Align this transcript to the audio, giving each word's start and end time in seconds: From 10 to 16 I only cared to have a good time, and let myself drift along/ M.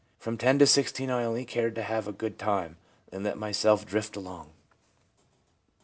From 0.17 0.35
10 0.35 0.57
to 0.57 0.65
16 0.65 1.11
I 1.11 1.23
only 1.23 1.45
cared 1.45 1.75
to 1.75 1.83
have 1.83 2.07
a 2.07 2.11
good 2.11 2.39
time, 2.39 2.77
and 3.11 3.23
let 3.23 3.37
myself 3.37 3.85
drift 3.85 4.15
along/ 4.15 4.47
M. 4.47 4.53